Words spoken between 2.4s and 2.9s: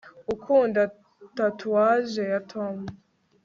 tom